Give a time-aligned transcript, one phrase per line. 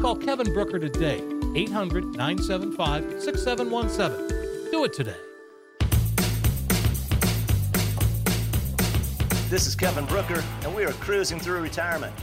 [0.00, 1.22] Call Kevin Brooker today,
[1.54, 4.70] 800 975 6717.
[4.70, 5.14] Do it today.
[9.50, 12.14] This is Kevin Brooker, and we are cruising through retirement.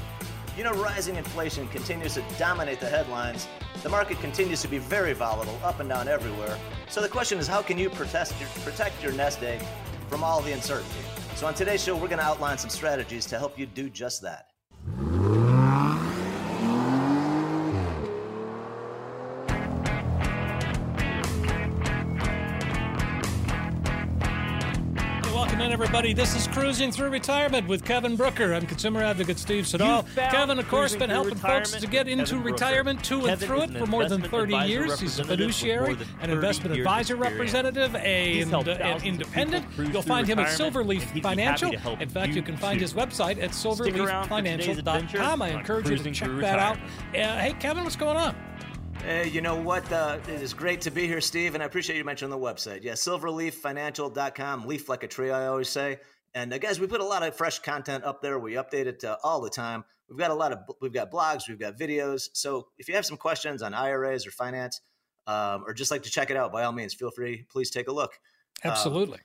[0.57, 3.47] You know, rising inflation continues to dominate the headlines.
[3.83, 6.57] The market continues to be very volatile, up and down everywhere.
[6.89, 9.61] So the question is, how can you protect your, protect your nest egg
[10.09, 11.01] from all the uncertainty?
[11.35, 14.23] So on today's show, we're going to outline some strategies to help you do just
[14.23, 14.47] that.
[25.79, 26.11] Everybody.
[26.11, 28.55] This is Cruising Through Retirement with Kevin Brooker.
[28.55, 30.07] I'm consumer advocate Steve Siddall.
[30.15, 33.77] Kevin, of course, been helping folks to get into Kevin retirement to and through it
[33.77, 34.99] for more than 30 years.
[34.99, 39.67] He's a fiduciary, an investment advisor representative, a, an independent.
[39.77, 41.71] You'll find him at Silverleaf Financial.
[41.99, 45.41] In fact, you can find his website at silverleaffinancial.com.
[45.43, 46.77] I encourage you to check that out.
[46.77, 48.35] Uh, hey, Kevin, what's going on?
[49.03, 49.89] Hey, you know what?
[49.91, 52.83] Uh, it is great to be here, Steve, and I appreciate you mentioning the website.
[52.83, 55.99] Yeah, silverleaffinancial.com, leaf like a tree, I always say.
[56.33, 58.37] And uh, guys, we put a lot of fresh content up there.
[58.37, 59.85] We update it uh, all the time.
[60.09, 62.29] We've got a lot of, we've got blogs, we've got videos.
[62.33, 64.81] So if you have some questions on IRAs or finance,
[65.25, 67.45] um, or just like to check it out, by all means, feel free.
[67.49, 68.19] Please take a look.
[68.63, 69.19] Absolutely.
[69.19, 69.23] Um,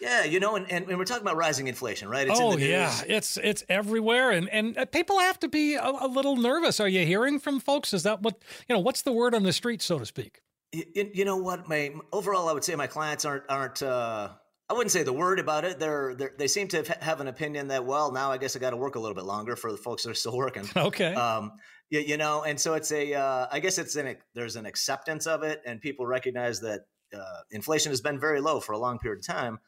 [0.00, 2.28] yeah, you know, and, and, we're talking about rising inflation, right?
[2.28, 6.06] It's oh yeah, it's it's everywhere, and and uh, people have to be a, a,
[6.06, 6.80] little nervous.
[6.80, 7.92] Are you hearing from folks?
[7.92, 8.80] Is that what you know?
[8.80, 10.40] What's the word on the street, so to speak?
[10.72, 10.84] You,
[11.14, 11.68] you know what?
[11.68, 13.82] My overall, I would say my clients aren't aren't.
[13.82, 14.30] Uh,
[14.70, 15.78] I wouldn't say the word about it.
[15.78, 18.70] They're, they're they seem to have an opinion that well, now I guess I got
[18.70, 20.68] to work a little bit longer for the folks that are still working.
[20.76, 21.14] Okay.
[21.14, 21.52] Um,
[21.90, 23.14] you, you know, and so it's a.
[23.14, 26.82] Uh, I guess it's an there's an acceptance of it, and people recognize that
[27.14, 29.58] uh, inflation has been very low for a long period of time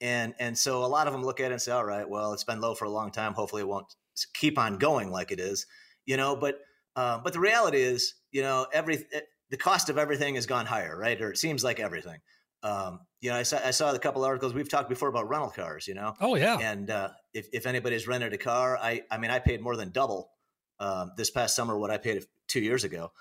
[0.00, 2.32] and and so a lot of them look at it and say all right well
[2.32, 3.32] it's been low for a long time.
[3.32, 3.94] Hopefully it won't
[4.34, 5.66] keep on going like it is
[6.06, 6.60] you know but
[6.96, 10.66] uh, but the reality is you know every eh, the cost of everything has gone
[10.66, 11.20] higher right?
[11.20, 12.20] Or it seems like everything.
[12.62, 15.50] Um, you know I saw, I saw a couple articles we've talked before about rental
[15.50, 16.14] cars you know?
[16.20, 16.58] Oh yeah.
[16.58, 19.90] And uh, if, if anybody's rented a car i i mean i paid more than
[19.90, 20.30] double
[20.80, 23.12] um, this past summer what i paid two years ago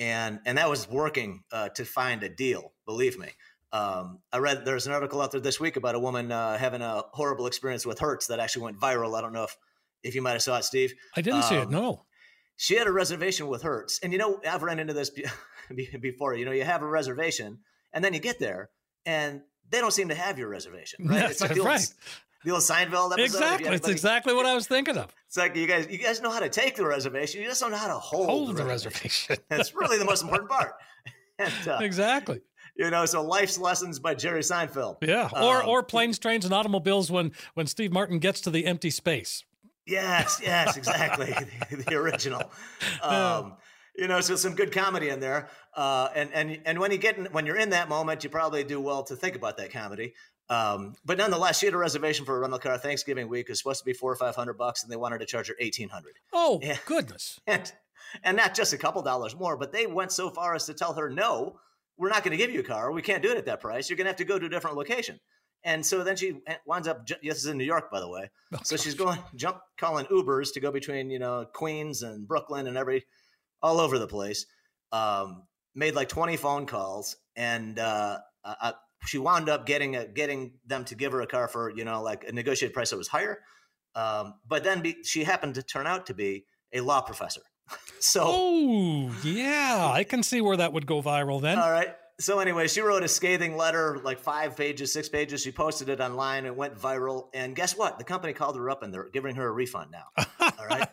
[0.00, 3.28] and and that was working uh, to find a deal believe me
[3.72, 6.82] um, I read there's an article out there this week about a woman uh, having
[6.82, 9.16] a horrible experience with Hertz that actually went viral.
[9.16, 9.56] I don't know if
[10.02, 10.94] if you might have saw it, Steve.
[11.14, 11.66] I didn't um, see it.
[11.66, 12.04] Um, no.
[12.56, 15.10] She had a reservation with Hertz, and you know I've run into this
[16.00, 16.34] before.
[16.34, 17.60] You know, you have a reservation,
[17.92, 18.70] and then you get there,
[19.06, 21.06] and they don't seem to have your reservation.
[21.06, 21.20] Right?
[21.20, 21.94] Yes, it's like the old, right.
[22.44, 23.20] The old Seinfeld episode.
[23.20, 23.68] Exactly.
[23.68, 25.14] It's exactly what I was thinking of.
[25.26, 27.42] It's like you guys, you guys know how to take the reservation.
[27.42, 29.34] You just don't know how to hold, hold the reservation.
[29.34, 29.36] reservation.
[29.48, 30.72] That's really the most important part.
[31.42, 32.42] And, uh, exactly
[32.80, 34.96] you know, so life's lessons by Jerry Seinfeld.
[35.02, 38.66] Yeah, or um, or planes, trains, and automobiles when when Steve Martin gets to the
[38.66, 39.44] empty space.
[39.86, 41.34] Yes, yes, exactly,
[41.70, 42.50] the, the, original.
[43.02, 43.56] Um,
[43.96, 47.18] you know, so some good comedy in there, uh, and and and when you get
[47.18, 50.14] in, when you're in that moment, you probably do well to think about that comedy.
[50.50, 53.46] Um, but nonetheless, she had a reservation for a rental car Thanksgiving week.
[53.46, 55.48] It was supposed to be four or five hundred bucks, and they wanted to charge
[55.48, 56.14] her eighteen hundred.
[56.32, 57.40] Oh and, goodness!
[57.46, 57.72] And
[58.24, 60.94] and not just a couple dollars more, but they went so far as to tell
[60.94, 61.60] her no
[62.00, 62.90] we're not going to give you a car.
[62.90, 63.90] We can't do it at that price.
[63.90, 65.20] You're going to have to go to a different location.
[65.62, 67.06] And so then she winds up.
[67.06, 68.30] This is in New York, by the way.
[68.54, 68.84] Oh, so gosh.
[68.84, 73.04] she's going jump calling Ubers to go between you know Queens and Brooklyn and every
[73.62, 74.46] all over the place.
[74.90, 75.42] Um,
[75.74, 78.72] made like 20 phone calls, and uh, I,
[79.06, 82.02] she wound up getting a, getting them to give her a car for you know
[82.02, 83.40] like a negotiated price that was higher.
[83.94, 87.42] Um, but then be, she happened to turn out to be a law professor.
[88.00, 91.58] so, oh yeah, I can see where that would go viral then.
[91.58, 91.94] All right.
[92.20, 95.40] So anyway, she wrote a scathing letter, like five pages, six pages.
[95.40, 96.44] She posted it online.
[96.44, 97.28] It went viral.
[97.32, 97.96] And guess what?
[97.96, 100.24] The company called her up and they're giving her a refund now.
[100.40, 100.86] All right.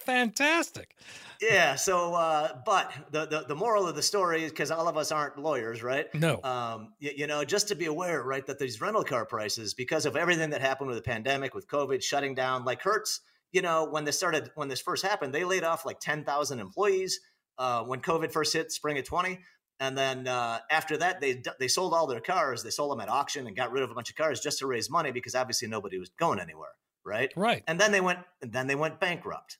[0.00, 0.96] Fantastic.
[1.40, 1.74] Yeah.
[1.76, 5.12] So, uh, but the, the, the moral of the story is because all of us
[5.12, 6.12] aren't lawyers, right?
[6.14, 6.40] No.
[6.42, 10.06] Um, you, you, know, just to be aware, right, that these rental car prices, because
[10.06, 13.20] of everything that happened with the pandemic, with COVID shutting down, like Hertz,
[13.52, 17.20] you know, when this started, when this first happened, they laid off like 10,000 employees
[17.58, 19.38] uh, when COVID first hit spring of 20.
[19.80, 22.62] And then uh, after that, they they sold all their cars.
[22.62, 24.66] They sold them at auction and got rid of a bunch of cars just to
[24.66, 26.72] raise money because obviously nobody was going anywhere,
[27.04, 27.32] right?
[27.36, 27.62] Right.
[27.68, 29.58] And then they went and then they went bankrupt,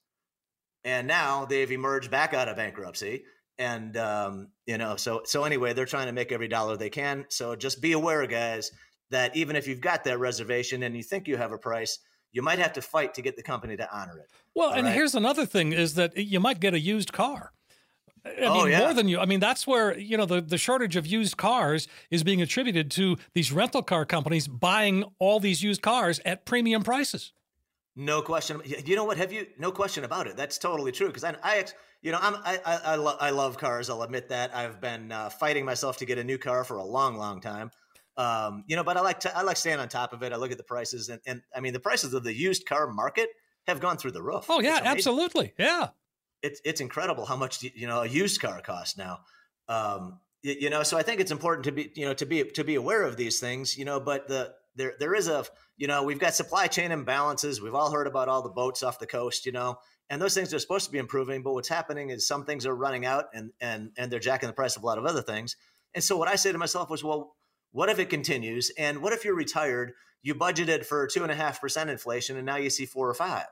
[0.84, 3.25] and now they've emerged back out of bankruptcy.
[3.58, 7.26] And um, you know, so so anyway, they're trying to make every dollar they can.
[7.28, 8.70] So just be aware, guys,
[9.10, 11.98] that even if you've got that reservation and you think you have a price,
[12.32, 14.30] you might have to fight to get the company to honor it.
[14.54, 14.94] Well, and right?
[14.94, 17.52] here's another thing: is that you might get a used car.
[18.24, 18.81] I oh, mean, yeah.
[18.81, 19.19] more than you.
[19.19, 22.90] I mean, that's where you know the, the shortage of used cars is being attributed
[22.92, 27.32] to these rental car companies buying all these used cars at premium prices.
[27.98, 28.62] No question.
[28.64, 29.16] You know what?
[29.16, 29.46] Have you?
[29.58, 30.36] No question about it.
[30.36, 31.08] That's totally true.
[31.08, 31.64] Because I, I,
[32.00, 33.90] you know, I'm, I, I, I, lo- I love cars.
[33.90, 34.54] I'll admit that.
[34.54, 37.70] I've been uh, fighting myself to get a new car for a long, long time.
[38.16, 40.32] Um, you know, but I like to, I like staying on top of it.
[40.32, 42.88] I look at the prices, and, and I mean, the prices of the used car
[42.88, 43.28] market
[43.66, 44.46] have gone through the roof.
[44.48, 45.52] Oh yeah, absolutely.
[45.58, 45.88] Yeah
[46.42, 49.20] it's it's incredible how much you know a used car costs now.
[49.68, 52.44] Um, you, you, know, so I think it's important to be you know to be
[52.44, 53.76] to be aware of these things.
[53.76, 55.44] You know, but the there there is a
[55.76, 57.60] you know we've got supply chain imbalances.
[57.60, 59.44] We've all heard about all the boats off the coast.
[59.44, 59.78] You know,
[60.08, 61.42] and those things are supposed to be improving.
[61.42, 64.54] But what's happening is some things are running out, and and and they're jacking the
[64.54, 65.56] price of a lot of other things.
[65.94, 67.36] And so what I say to myself was, well,
[67.72, 68.70] what if it continues?
[68.78, 69.92] And what if you're retired?
[70.22, 73.14] You budgeted for two and a half percent inflation, and now you see four or
[73.14, 73.46] five.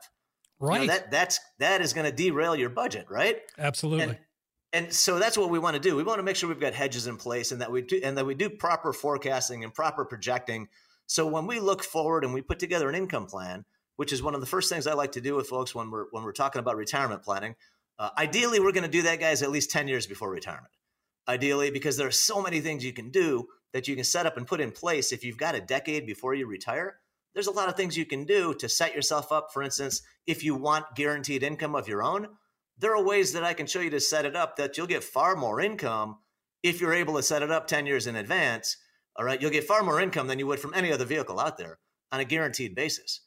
[0.59, 0.81] Right.
[0.81, 3.39] You know, that that's that is going to derail your budget, right?
[3.57, 4.03] Absolutely.
[4.03, 4.17] And,
[4.73, 5.95] and so that's what we want to do.
[5.95, 8.17] We want to make sure we've got hedges in place and that we do and
[8.17, 10.67] that we do proper forecasting and proper projecting.
[11.07, 13.65] So when we look forward and we put together an income plan,
[13.95, 16.05] which is one of the first things I like to do with folks when we're
[16.11, 17.55] when we're talking about retirement planning.
[17.99, 20.71] Uh, ideally, we're going to do that, guys, at least ten years before retirement.
[21.27, 24.37] Ideally, because there are so many things you can do that you can set up
[24.37, 26.99] and put in place if you've got a decade before you retire
[27.37, 29.53] there's a lot of things you can do to set yourself up.
[29.53, 32.29] For instance, if you want guaranteed income of your own,
[32.79, 35.03] there are ways that I can show you to set it up that you'll get
[35.03, 36.17] far more income
[36.63, 38.77] if you're able to set it up 10 years in advance.
[39.17, 41.57] All right, you'll get far more income than you would from any other vehicle out
[41.57, 41.79] there
[42.11, 43.21] on a guaranteed basis.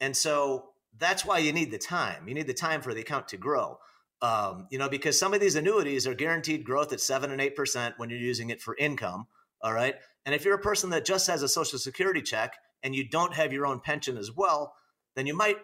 [0.00, 2.26] And so that's why you need the time.
[2.28, 3.78] You need the time for the account to grow.
[4.22, 7.56] Um, you know, because some of these annuities are guaranteed growth at seven and eight
[7.56, 9.26] percent when you're using it for income.
[9.60, 9.96] All right.
[10.24, 13.34] And if you're a person that just has a social security check and you don't
[13.34, 14.74] have your own pension as well,
[15.16, 15.56] then you might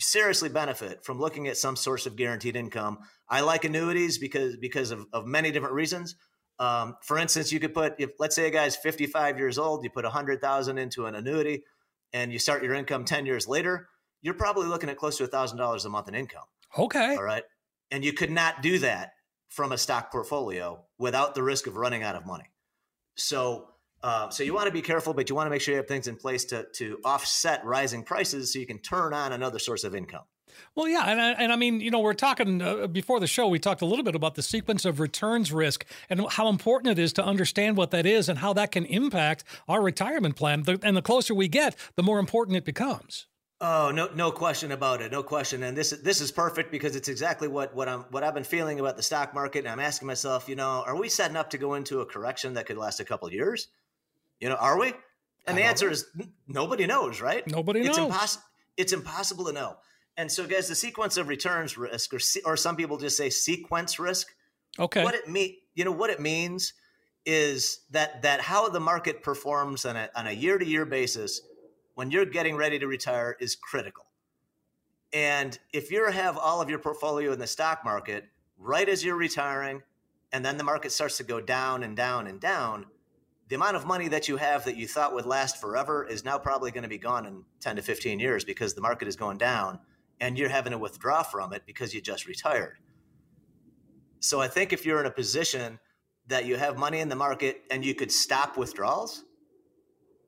[0.00, 2.98] seriously benefit from looking at some source of guaranteed income.
[3.28, 6.14] I like annuities because because of, of many different reasons.
[6.58, 9.90] Um, for instance, you could put if let's say a guy's 55 years old, you
[9.90, 11.64] put 100,000 into an annuity
[12.12, 13.88] and you start your income 10 years later,
[14.22, 16.44] you're probably looking at close to $1,000 a month in income.
[16.78, 17.16] Okay.
[17.16, 17.42] All right.
[17.90, 19.12] And you could not do that
[19.48, 22.50] from a stock portfolio without the risk of running out of money.
[23.16, 23.68] So
[24.04, 25.88] uh, so you want to be careful, but you want to make sure you have
[25.88, 29.82] things in place to to offset rising prices, so you can turn on another source
[29.82, 30.24] of income.
[30.74, 33.46] Well, yeah, and I, and I mean, you know, we're talking uh, before the show.
[33.46, 37.02] We talked a little bit about the sequence of returns risk and how important it
[37.02, 40.64] is to understand what that is and how that can impact our retirement plan.
[40.82, 43.26] And the closer we get, the more important it becomes.
[43.60, 45.62] Oh no, no question about it, no question.
[45.62, 48.80] And this this is perfect because it's exactly what what I'm what I've been feeling
[48.80, 49.60] about the stock market.
[49.60, 52.54] And I'm asking myself, you know, are we setting up to go into a correction
[52.54, 53.68] that could last a couple years?
[54.40, 54.92] You know, are we?
[55.46, 56.06] And the answer is
[56.48, 57.46] nobody knows, right?
[57.46, 57.90] Nobody knows.
[57.90, 58.44] It's impossible.
[58.76, 59.76] It's impossible to know.
[60.16, 63.98] And so, guys, the sequence of returns risk, or or some people just say sequence
[63.98, 64.28] risk.
[64.78, 65.02] Okay.
[65.02, 65.56] What it mean?
[65.74, 66.72] You know what it means
[67.26, 71.40] is that that how the market performs on a on a year to year basis
[71.94, 74.06] when you're getting ready to retire is critical.
[75.12, 78.24] And if you have all of your portfolio in the stock market
[78.58, 79.82] right as you're retiring,
[80.32, 82.86] and then the market starts to go down and down and down,
[83.48, 86.38] the amount of money that you have that you thought would last forever is now
[86.38, 89.38] probably going to be gone in 10 to 15 years because the market is going
[89.38, 89.78] down
[90.20, 92.78] and you're having to withdraw from it because you just retired.
[94.20, 95.78] So I think if you're in a position
[96.28, 99.24] that you have money in the market and you could stop withdrawals,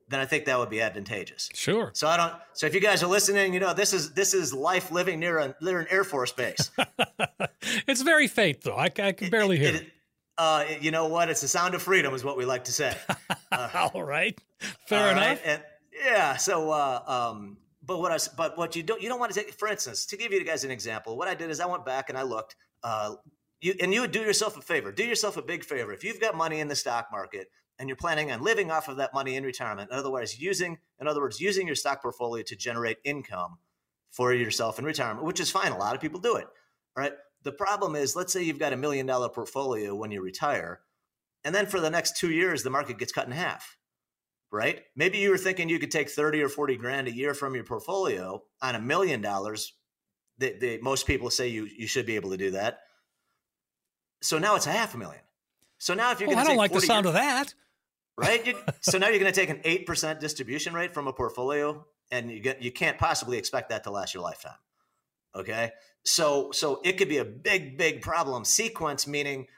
[0.09, 1.49] then I think that would be advantageous.
[1.55, 1.91] Sure.
[1.95, 2.35] So I don't.
[2.53, 5.39] So if you guys are listening, you know this is this is life living near
[5.39, 6.71] a near an Air Force base.
[7.89, 8.77] it's very faint, though.
[8.77, 9.83] I, I can barely it, hear it.
[9.83, 9.93] it
[10.39, 11.31] uh, you know what?
[11.31, 12.97] It's the sound of freedom, is what we like to say.
[13.53, 14.39] Uh, all right,
[14.87, 15.25] fair enough.
[15.25, 15.41] Right?
[15.45, 15.63] And,
[16.05, 16.37] yeah.
[16.37, 19.55] So, uh, um, but what I but what you don't you don't want to take,
[19.55, 22.09] for instance, to give you guys an example, what I did is I went back
[22.09, 22.57] and I looked.
[22.83, 23.15] Uh,
[23.61, 24.93] you and you would do yourself a favor.
[24.93, 25.93] Do yourself a big favor.
[25.93, 28.97] If you've got money in the stock market and you're planning on living off of
[28.97, 32.43] that money in retirement, in other words, using in other words, using your stock portfolio
[32.45, 33.59] to generate income
[34.11, 35.73] for yourself in retirement, which is fine.
[35.73, 36.47] A lot of people do it.
[36.97, 37.13] All right.
[37.43, 40.81] The problem is, let's say you've got a million dollar portfolio when you retire,
[41.45, 43.76] and then for the next two years, the market gets cut in half,
[44.57, 44.83] right?
[44.97, 47.65] Maybe you were thinking you could take 30 or 40 grand a year from your
[47.65, 49.75] portfolio on a million dollars.
[50.39, 52.81] The, most people say you, you should be able to do that.
[54.23, 55.23] So now it's a half a million.
[55.79, 57.21] So now if you're oh, well, going to, I don't like the sound years, of
[57.21, 57.55] that,
[58.17, 58.47] right?
[58.47, 61.85] You, so now you're going to take an eight percent distribution rate from a portfolio,
[62.11, 64.57] and you get you can't possibly expect that to last your lifetime.
[65.35, 65.73] Okay,
[66.05, 68.45] so so it could be a big big problem.
[68.45, 69.49] Sequence meaning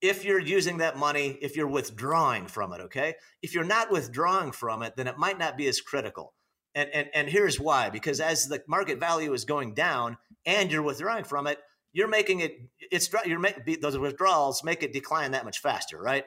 [0.00, 2.80] if you're using that money, if you're withdrawing from it.
[2.82, 6.34] Okay, if you're not withdrawing from it, then it might not be as critical.
[6.74, 10.82] And and and here's why: because as the market value is going down and you're
[10.82, 11.58] withdrawing from it,
[11.92, 16.24] you're making it it's you're making those withdrawals make it decline that much faster, right?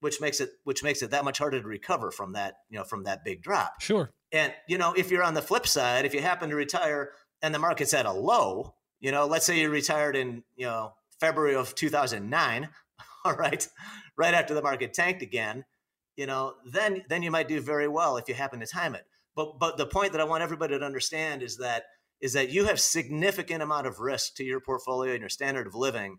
[0.00, 2.84] Which makes it which makes it that much harder to recover from that you know
[2.84, 3.80] from that big drop.
[3.80, 4.10] Sure.
[4.32, 7.12] And you know if you're on the flip side, if you happen to retire
[7.42, 10.92] and the market's at a low, you know, let's say you retired in you know
[11.18, 12.68] February of 2009,
[13.24, 13.66] all right,
[14.16, 15.64] right after the market tanked again,
[16.16, 19.04] you know, then then you might do very well if you happen to time it.
[19.34, 21.84] But but the point that I want everybody to understand is that
[22.20, 25.74] is that you have significant amount of risk to your portfolio and your standard of
[25.74, 26.18] living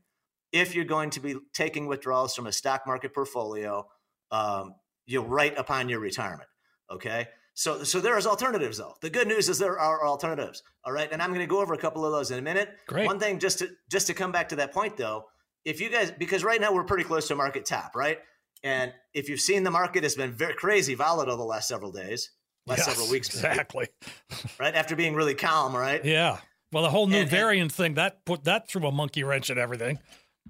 [0.51, 3.85] if you're going to be taking withdrawals from a stock market portfolio
[4.31, 4.73] um,
[5.05, 6.49] you right upon your retirement
[6.91, 7.27] okay?
[7.53, 8.95] So so there is alternatives though.
[9.01, 11.09] The good news is there are alternatives all right?
[11.11, 12.69] And i'm going to go over a couple of those in a minute.
[12.87, 13.05] Great.
[13.05, 15.25] one thing just to just to come back to that point though
[15.65, 18.19] if you guys because right now we're pretty close to market top right
[18.63, 22.31] and if you've seen the market has been very crazy volatile the last several days
[22.67, 23.29] last yes, several weeks.
[23.29, 23.87] Exactly.
[24.59, 26.03] right after being really calm, right?
[26.03, 26.39] Yeah.
[26.71, 29.49] Well, the whole new and, variant and, thing that put that threw a monkey wrench
[29.49, 29.99] in everything.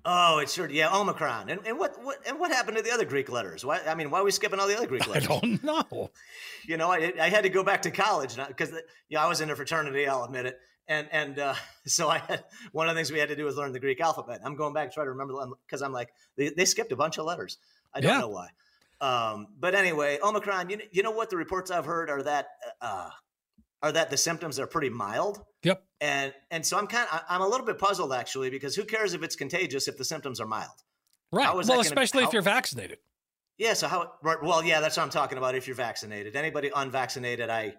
[0.03, 0.69] Oh, it sure.
[0.69, 1.49] Yeah, Omicron.
[1.49, 3.63] And, and what, what and what happened to the other Greek letters?
[3.63, 3.81] Why?
[3.87, 5.29] I mean, why are we skipping all the other Greek letters?
[5.29, 6.11] I don't know.
[6.65, 8.73] You know, I, I had to go back to college because
[9.09, 10.07] yeah, I was in a fraternity.
[10.07, 10.59] I'll admit it.
[10.87, 11.53] And and uh,
[11.85, 14.01] so I had one of the things we had to do was learn the Greek
[14.01, 14.41] alphabet.
[14.43, 15.33] I'm going back to try to remember
[15.67, 17.57] because I'm like they, they skipped a bunch of letters.
[17.93, 18.19] I don't yeah.
[18.19, 18.47] know why.
[19.01, 20.69] Um, but anyway, Omicron.
[20.69, 22.47] You, you know what the reports I've heard are that
[22.81, 23.09] uh,
[23.81, 25.41] are that the symptoms are pretty mild.
[25.63, 25.83] Yep.
[25.99, 29.13] And and so I'm kind of I'm a little bit puzzled actually because who cares
[29.13, 30.69] if it's contagious if the symptoms are mild?
[31.31, 31.53] Right.
[31.55, 32.99] Well, especially how, if you're vaccinated.
[33.57, 33.73] Yeah.
[33.73, 34.13] So how?
[34.23, 35.55] Well, yeah, that's what I'm talking about.
[35.55, 37.75] If you're vaccinated, anybody unvaccinated, I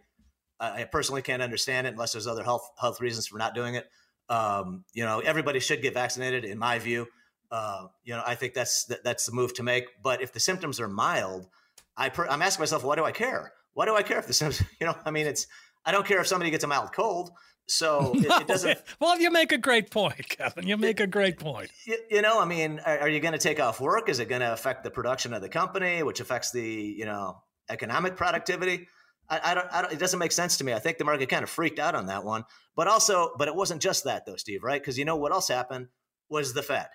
[0.61, 3.87] I personally can't understand it unless there's other health health reasons for not doing it.
[4.28, 7.06] Um, you know, everybody should get vaccinated, in my view.
[7.50, 9.85] Uh, you know, I think that's that, that's the move to make.
[10.02, 11.49] But if the symptoms are mild,
[11.97, 13.52] I per, I'm asking myself, why do I care?
[13.75, 14.68] Why do I care if the symptoms?
[14.80, 15.47] You know, I mean, it's
[15.85, 17.31] I don't care if somebody gets a mild cold.
[17.67, 18.37] So it, no.
[18.39, 18.79] it doesn't.
[19.01, 20.67] Well, you make a great point, Kevin.
[20.67, 21.71] You make a great point.
[21.85, 24.09] You, you know, I mean, are, are you going to take off work?
[24.09, 27.43] Is it going to affect the production of the company, which affects the you know
[27.69, 28.89] economic productivity?
[29.29, 29.93] I, I, don't, I don't.
[29.93, 30.73] It doesn't make sense to me.
[30.73, 32.45] I think the market kind of freaked out on that one.
[32.77, 34.62] But also, but it wasn't just that though, Steve.
[34.62, 34.81] Right?
[34.81, 35.89] Because you know what else happened
[36.29, 36.89] was the Fed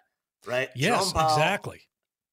[0.46, 0.70] right?
[0.75, 1.82] Yes, Powell, exactly.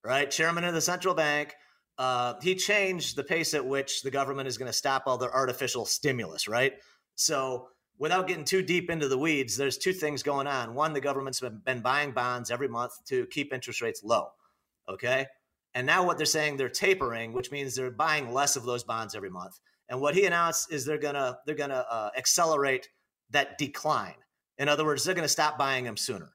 [0.04, 1.54] Right, chairman of the central bank.
[1.96, 5.34] Uh, he changed the pace at which the government is going to stop all their
[5.34, 6.48] artificial stimulus.
[6.48, 6.74] Right.
[7.14, 10.74] So, without getting too deep into the weeds, there's two things going on.
[10.74, 14.28] One, the government's been, been buying bonds every month to keep interest rates low.
[14.88, 15.26] Okay.
[15.74, 19.14] And now what they're saying they're tapering, which means they're buying less of those bonds
[19.14, 19.58] every month.
[19.88, 22.88] And what he announced is they're gonna they're gonna uh, accelerate
[23.30, 24.14] that decline.
[24.56, 26.32] In other words, they're gonna stop buying them sooner.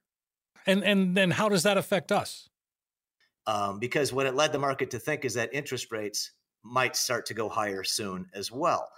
[0.66, 2.49] And and then how does that affect us?
[3.48, 6.32] Um, because what it led the market to think is that interest rates
[6.64, 8.90] might start to go higher soon as well.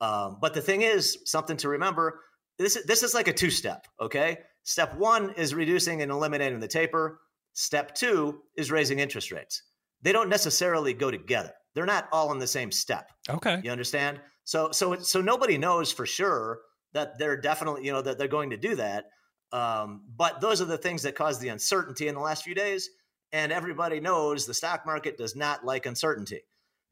[0.00, 2.20] Um, but the thing is, something to remember:
[2.58, 3.86] this this is like a two step.
[4.00, 7.20] Okay, step one is reducing and eliminating the taper.
[7.54, 9.62] Step two is raising interest rates.
[10.02, 11.52] They don't necessarily go together.
[11.74, 13.10] They're not all in the same step.
[13.28, 14.20] Okay, you understand?
[14.44, 16.60] So so so nobody knows for sure
[16.92, 19.06] that they're definitely you know that they're going to do that.
[19.52, 22.90] Um, but those are the things that caused the uncertainty in the last few days.
[23.36, 26.40] And everybody knows the stock market does not like uncertainty.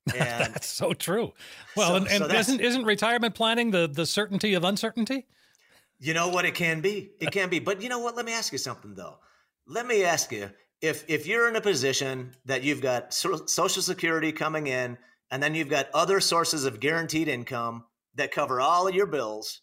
[0.14, 1.32] And that's so true.
[1.74, 5.24] Well, so, and, and so isn't isn't retirement planning the the certainty of uncertainty?
[5.98, 7.12] You know what it can be.
[7.18, 7.60] It can be.
[7.60, 8.14] But you know what?
[8.14, 9.16] Let me ask you something though.
[9.66, 10.50] Let me ask you
[10.82, 14.98] if if you're in a position that you've got Social Security coming in,
[15.30, 17.84] and then you've got other sources of guaranteed income
[18.16, 19.62] that cover all of your bills,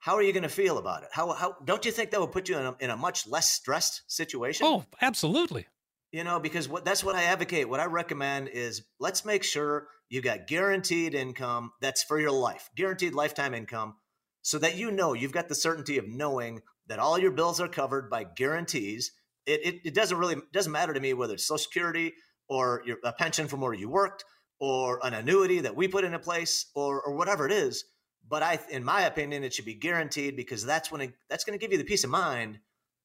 [0.00, 1.10] how are you going to feel about it?
[1.12, 3.50] How, how don't you think that would put you in a, in a much less
[3.50, 4.66] stressed situation?
[4.66, 5.66] Oh, absolutely.
[6.12, 7.68] You know, because what that's what I advocate.
[7.68, 12.68] What I recommend is let's make sure you got guaranteed income that's for your life,
[12.76, 13.94] guaranteed lifetime income,
[14.42, 17.68] so that you know you've got the certainty of knowing that all your bills are
[17.68, 19.12] covered by guarantees.
[19.46, 22.12] It, it, it doesn't really doesn't matter to me whether it's Social Security
[22.48, 24.24] or your, a pension from where you worked
[24.58, 27.84] or an annuity that we put into place or, or whatever it is
[28.30, 31.58] but I, in my opinion, it should be guaranteed because that's when it, that's going
[31.58, 32.60] to give you the peace of mind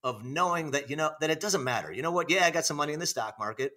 [0.06, 1.92] of knowing that you know that it doesn't matter.
[1.92, 2.30] You know what?
[2.30, 3.74] Yeah, I got some money in the stock market,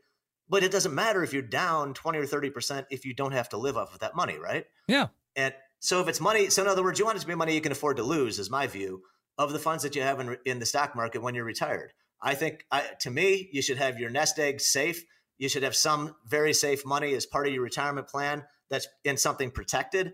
[0.49, 3.57] but it doesn't matter if you're down 20 or 30% if you don't have to
[3.57, 4.67] live off of that money, right?
[4.87, 5.09] Yeah.
[5.35, 7.55] And so if it's money, so in other words, you want it to be money
[7.55, 9.03] you can afford to lose, is my view
[9.39, 11.93] of the funds that you have in, in the stock market when you're retired.
[12.21, 15.05] I think, I, to me, you should have your nest egg safe.
[15.39, 19.17] You should have some very safe money as part of your retirement plan that's in
[19.17, 20.13] something protected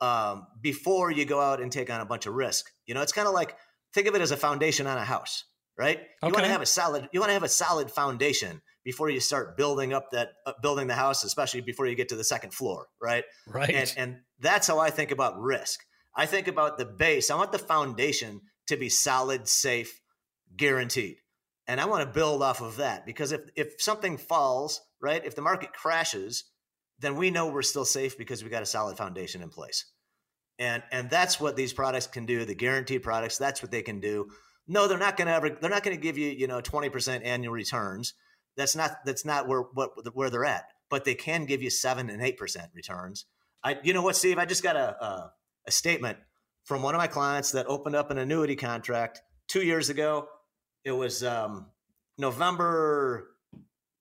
[0.00, 2.70] um, before you go out and take on a bunch of risk.
[2.86, 3.56] You know, it's kind of like
[3.94, 5.44] think of it as a foundation on a house,
[5.78, 6.00] right?
[6.22, 9.20] You want to have a solid, you want to have a solid foundation before you
[9.20, 12.52] start building up that uh, building the house, especially before you get to the second
[12.52, 13.24] floor, right?
[13.46, 13.70] Right.
[13.70, 15.80] And, and that's how I think about risk.
[16.14, 17.30] I think about the base.
[17.30, 20.00] I want the foundation to be solid, safe,
[20.56, 21.16] guaranteed.
[21.66, 25.34] And I want to build off of that because if if something falls, right, if
[25.34, 26.44] the market crashes,
[27.00, 29.86] then we know we're still safe because we got a solid foundation in place.
[30.58, 34.00] And and that's what these products can do, the guaranteed products, that's what they can
[34.00, 34.28] do.
[34.66, 37.24] No, they're not going to ever they're not going to give you, you know, 20%
[37.24, 38.14] annual returns.
[38.56, 42.08] That's not that's not where what where they're at, but they can give you 7
[42.08, 43.26] and 8% returns.
[43.62, 45.32] I you know what, Steve, I just got a a,
[45.66, 46.18] a statement
[46.64, 50.28] from one of my clients that opened up an annuity contract 2 years ago
[50.84, 51.66] it was um,
[52.18, 53.30] November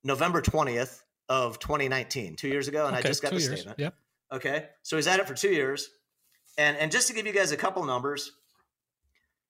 [0.03, 3.53] November 20th of 2019, two years ago, and okay, I just got the years.
[3.53, 3.79] statement.
[3.79, 3.95] Yep.
[4.33, 5.89] Okay, so he's at it for two years,
[6.57, 8.31] and and just to give you guys a couple numbers,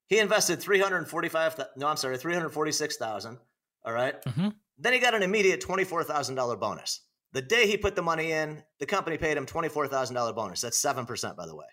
[0.08, 1.60] he invested 345.
[1.76, 3.38] No, I'm sorry, 346,000.
[3.84, 4.22] All right?
[4.22, 4.48] mm-hmm.
[4.78, 7.00] Then he got an immediate $24,000 bonus.
[7.32, 10.60] The day he put the money in, the company paid him $24,000 bonus.
[10.60, 11.66] That's seven percent, by the way.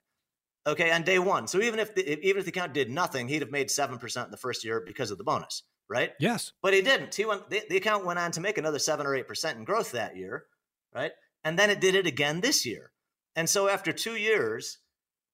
[0.66, 1.48] Okay, on day one.
[1.48, 4.28] So even if the, even if the account did nothing, he'd have made seven percent
[4.28, 6.12] in the first year because of the bonus, right?
[6.20, 6.52] Yes.
[6.62, 7.16] But he didn't.
[7.16, 7.50] He went.
[7.50, 10.16] The, the account went on to make another seven or eight percent in growth that
[10.16, 10.46] year,
[10.94, 11.12] right?
[11.44, 12.92] And then it did it again this year.
[13.36, 14.80] And so after two years,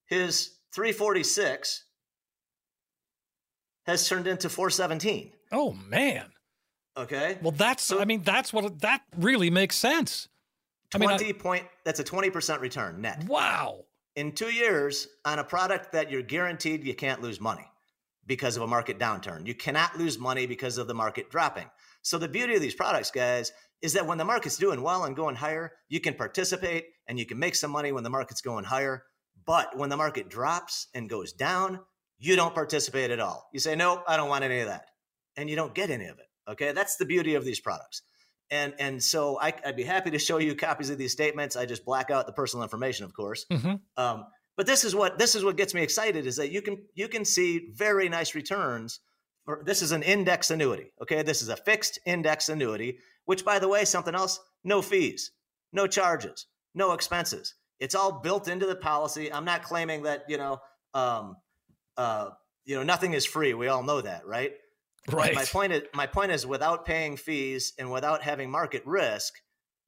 [0.05, 1.85] his 346
[3.87, 5.31] has turned into 417.
[5.51, 6.25] Oh man.
[6.95, 7.37] Okay.
[7.41, 7.83] Well, that's.
[7.83, 10.27] So, I mean, that's what that really makes sense.
[10.91, 11.65] 20 I mean, I, point.
[11.83, 13.23] That's a 20 percent return net.
[13.25, 13.85] Wow
[14.17, 17.65] in two years on a product that you're guaranteed you can't lose money
[18.25, 19.45] because of a market downturn.
[19.45, 21.69] You cannot lose money because of the market dropping.
[22.01, 23.51] So the beauty of these products, guys,
[23.83, 27.27] is that when the market's doing well and going higher, you can participate and you
[27.27, 29.03] can make some money when the market's going higher.
[29.45, 31.79] But when the market drops and goes down,
[32.19, 33.49] you don't participate at all.
[33.53, 34.85] You say, nope, I don't want any of that.
[35.35, 36.25] And you don't get any of it.
[36.49, 36.71] Okay.
[36.71, 38.01] That's the beauty of these products.
[38.49, 41.55] And and so I, would be happy to show you copies of these statements.
[41.55, 43.45] I just black out the personal information, of course.
[43.51, 43.75] Mm-hmm.
[43.97, 44.25] Um,
[44.55, 47.07] but this is what this is what gets me excited is that you can you
[47.07, 48.99] can see very nice returns.
[49.45, 50.93] For, this is an index annuity.
[51.01, 52.99] Okay, this is a fixed index annuity.
[53.25, 55.31] Which, by the way, something else: no fees,
[55.73, 57.53] no charges, no expenses.
[57.79, 59.31] It's all built into the policy.
[59.31, 60.59] I'm not claiming that you know
[60.93, 61.35] um,
[61.97, 62.29] uh,
[62.65, 63.53] you know nothing is free.
[63.53, 64.53] We all know that, right?
[65.11, 65.35] Right.
[65.35, 69.33] My point is, my point is, without paying fees and without having market risk,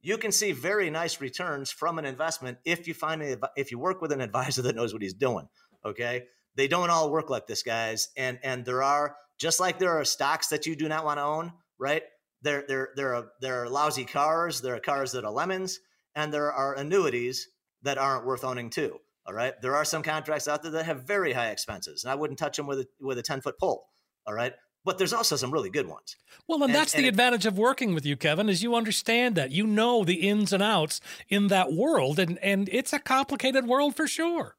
[0.02, 3.80] you can see very nice returns from an investment if you find a, if you
[3.80, 5.48] work with an advisor that knows what he's doing.
[5.86, 6.24] Okay,
[6.56, 10.06] they don't all work like this, guys, and and there are just like there are
[10.06, 12.04] stocks that you do not want to own, right?
[12.42, 15.80] There there there are there are lousy cars, there are cars that are lemons,
[16.16, 17.48] and there are annuities
[17.84, 19.00] that aren't worth owning too.
[19.28, 22.16] All right, there are some contracts out there that have very high expenses, and I
[22.16, 23.88] wouldn't touch them with a, with a ten foot pole.
[24.28, 24.54] All right,
[24.86, 26.16] but there's also some really good ones.
[26.48, 28.76] Well, and, and that's and the it, advantage of working with you, Kevin, is you
[28.76, 33.00] understand that you know the ins and outs in that world, and and it's a
[33.00, 34.56] complicated world for sure.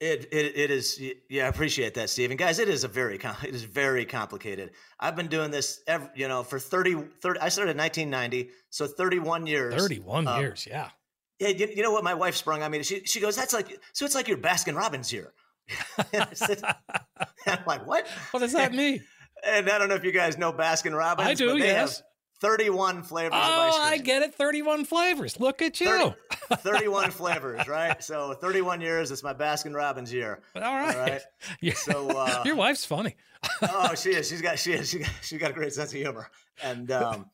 [0.00, 1.00] It, it it is
[1.30, 5.14] yeah I appreciate that Stephen guys it is a very it is very complicated I've
[5.14, 9.46] been doing this every, you know for 30, 30 I started in 1990 so 31
[9.46, 10.90] years 31 um, years yeah
[11.38, 13.78] yeah you, you, know what my wife sprung on me she she goes that's like
[13.92, 15.32] so it's like your Baskin Robbins here
[17.46, 19.02] I'm like what what does that mean
[19.46, 21.28] and I don't know if you guys know Baskin Robbins.
[21.28, 21.56] I do.
[21.58, 22.02] yes.
[22.40, 24.34] 31 flavors oh, I get it.
[24.34, 25.40] 31 flavors.
[25.40, 25.86] Look at you.
[25.86, 26.14] 30,
[26.56, 28.02] 31 flavors, right?
[28.02, 29.10] So 31 years.
[29.10, 30.40] It's my Baskin Robbins year.
[30.54, 30.94] All right.
[30.94, 31.22] All right?
[31.60, 31.74] Yeah.
[31.74, 33.16] So uh, your wife's funny.
[33.62, 34.28] oh, she is.
[34.28, 34.90] She's got she is.
[34.90, 36.28] She got, she got a great sense of humor.
[36.62, 37.26] And um,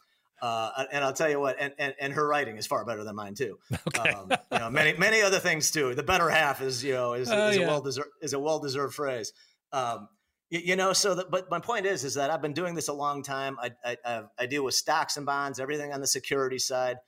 [0.42, 3.16] uh, and I'll tell you what, and, and, and her writing is far better than
[3.16, 3.59] mine too.
[3.88, 4.11] Okay.
[4.11, 5.94] Um, you know, many many other things too.
[5.94, 7.64] The better half is you know is, uh, is yeah.
[7.64, 9.33] a well deserved is a well deserved phrase.
[9.72, 10.09] Um,
[10.50, 12.92] you, know so that, but my point is is that i've been doing this a
[12.92, 16.98] long time I, I i deal with stocks and bonds everything on the security side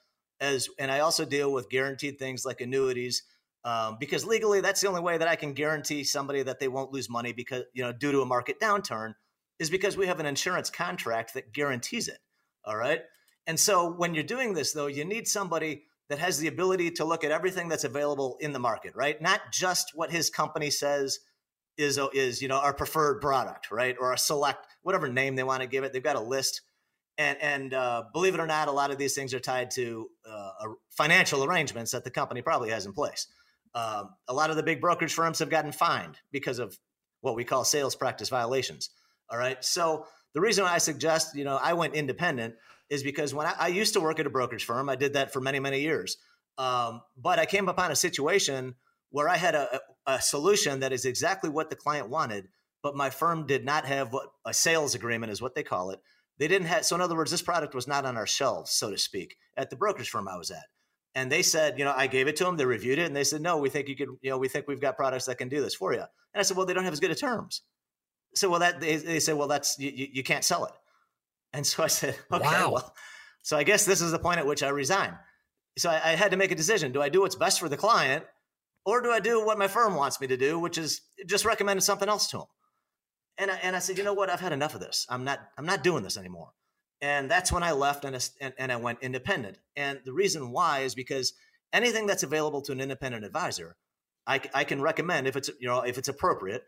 [0.40, 3.24] as and i also deal with guaranteed things like annuities
[3.64, 6.92] um, because legally that's the only way that i can guarantee somebody that they won't
[6.92, 9.14] lose money because you know due to a market downturn
[9.58, 12.18] is because we have an insurance contract that guarantees it
[12.64, 13.02] all right
[13.46, 17.04] and so when you're doing this though you need somebody that has the ability to
[17.04, 21.18] look at everything that's available in the market right not just what his company says
[21.76, 23.96] is is you know our preferred product, right?
[23.98, 25.92] Or a select whatever name they want to give it.
[25.92, 26.62] They've got a list,
[27.18, 30.08] and and uh, believe it or not, a lot of these things are tied to
[30.28, 30.50] uh,
[30.90, 33.26] financial arrangements that the company probably has in place.
[33.74, 36.78] Um, a lot of the big brokerage firms have gotten fined because of
[37.22, 38.90] what we call sales practice violations.
[39.30, 42.54] All right, so the reason I suggest you know I went independent
[42.92, 45.32] is because when I, I used to work at a brokerage firm, I did that
[45.32, 46.18] for many many years.
[46.58, 48.74] Um, but I came upon a situation
[49.10, 52.48] where I had a, a solution that is exactly what the client wanted,
[52.82, 56.00] but my firm did not have what a sales agreement is what they call it.
[56.38, 58.90] They didn't have so in other words, this product was not on our shelves, so
[58.90, 60.64] to speak, at the brokerage firm I was at.
[61.14, 63.24] And they said, you know, I gave it to them, they reviewed it, and they
[63.24, 65.48] said, no, we think you could, you know, we think we've got products that can
[65.48, 66.00] do this for you.
[66.00, 67.62] And I said, well, they don't have as good of terms.
[68.34, 70.72] So, well, that they, they said, well, that's you, you can't sell it.
[71.52, 72.72] And so I said, okay, wow.
[72.72, 72.94] well,
[73.42, 75.16] so I guess this is the point at which I resign.
[75.78, 77.76] So I, I had to make a decision: do I do what's best for the
[77.76, 78.24] client,
[78.84, 81.82] or do I do what my firm wants me to do, which is just recommend
[81.82, 82.46] something else to them?
[83.38, 84.28] And I, and I said, you know what?
[84.28, 85.06] I've had enough of this.
[85.08, 86.50] I'm not I'm not doing this anymore.
[87.00, 89.58] And that's when I left and, and, and I went independent.
[89.74, 91.32] And the reason why is because
[91.72, 93.76] anything that's available to an independent advisor,
[94.24, 96.64] I, I can recommend if it's you know if it's appropriate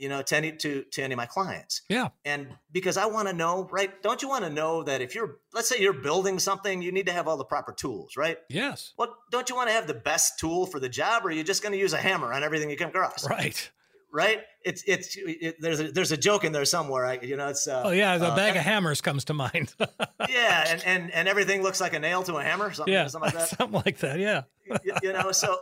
[0.00, 1.82] you know, to any to to any of my clients.
[1.90, 2.08] Yeah.
[2.24, 4.02] And because I want to know, right?
[4.02, 7.06] Don't you want to know that if you're let's say you're building something, you need
[7.06, 8.38] to have all the proper tools, right?
[8.48, 8.94] Yes.
[8.96, 11.44] Well, don't you want to have the best tool for the job or are you
[11.44, 13.28] just going to use a hammer on everything you come across?
[13.28, 13.70] Right.
[14.10, 14.40] Right?
[14.64, 17.04] It's it's it, there's a, there's a joke in there somewhere.
[17.04, 19.74] I, you know, it's uh, Oh yeah, the uh, bag of hammers comes to mind.
[20.28, 23.32] yeah, and, and and everything looks like a nail to a hammer, something, yeah, something
[23.32, 23.48] like that.
[23.58, 24.42] Something like that, yeah.
[24.82, 25.56] you, you know, so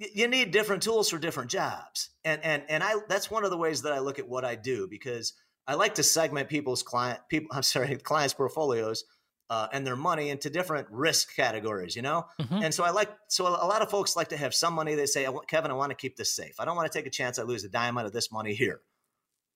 [0.00, 2.10] you need different tools for different jobs.
[2.24, 4.54] And and and i that's one of the ways that i look at what i
[4.54, 5.32] do because
[5.66, 9.04] i like to segment people's client people i'm sorry clients portfolios
[9.48, 12.26] uh, and their money into different risk categories you know?
[12.40, 12.62] Mm-hmm.
[12.62, 15.06] and so i like so a lot of folks like to have some money they
[15.06, 16.54] say kevin i want to keep this safe.
[16.58, 18.54] I don't want to take a chance i lose a dime out of this money
[18.54, 18.80] here.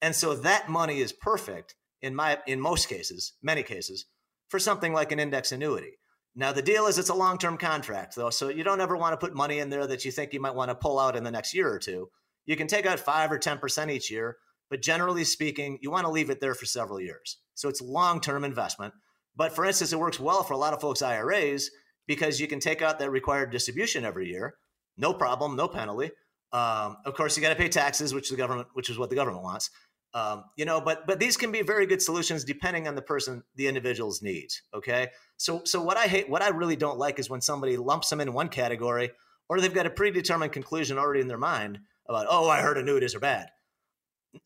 [0.00, 4.06] And so that money is perfect in my in most cases many cases
[4.48, 5.98] for something like an index annuity
[6.34, 9.24] now the deal is it's a long-term contract though, so you don't ever want to
[9.24, 11.30] put money in there that you think you might want to pull out in the
[11.30, 12.08] next year or two.
[12.46, 14.36] You can take out 5 or 10% each year,
[14.68, 17.38] but generally speaking, you want to leave it there for several years.
[17.54, 18.94] So it's long-term investment.
[19.36, 21.70] But for instance, it works well for a lot of folks IRAs
[22.06, 24.54] because you can take out that required distribution every year,
[24.96, 26.10] no problem, no penalty.
[26.52, 29.16] Um, of course, you got to pay taxes, which the government, which is what the
[29.16, 29.70] government wants.
[30.14, 33.42] Um, you know, but but these can be very good solutions depending on the person,
[33.56, 34.62] the individual's needs.
[34.72, 38.10] Okay, so so what I hate, what I really don't like is when somebody lumps
[38.10, 39.10] them in one category,
[39.48, 42.80] or they've got a predetermined conclusion already in their mind about, oh, I heard a
[42.80, 43.48] annuities are bad.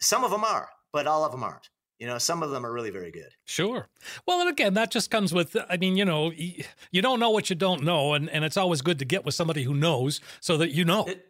[0.01, 1.69] Some of them are, but all of them aren't.
[1.99, 3.35] You know, some of them are really very good.
[3.45, 3.89] Sure.
[4.25, 7.51] Well, and again, that just comes with, I mean, you know, you don't know what
[7.51, 8.15] you don't know.
[8.15, 11.07] And, and it's always good to get with somebody who knows so that you know.
[11.07, 11.27] It,